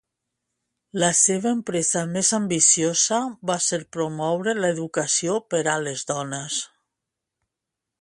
[1.03, 6.61] La seva empresa més ambiciosa va ser promoure l'educació per a les dones.